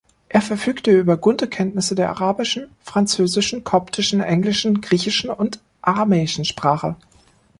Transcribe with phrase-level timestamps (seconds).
[0.29, 6.95] Er verfügte über gute Kenntnisse der arabischen, französischen, koptischen, englischen, griechischen und aramäischen Sprache.